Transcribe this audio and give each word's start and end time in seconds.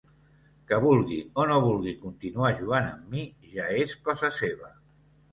Que 0.69 0.77
vulgui 0.83 1.17
o 1.41 1.43
no 1.49 1.57
vulgui 1.65 1.93
continuar 2.05 2.49
jugant 2.61 2.87
amb 2.93 3.11
mi 3.11 3.25
ja 3.57 3.67
és 3.83 3.93
cosa 4.09 4.33
seva. 4.39 4.73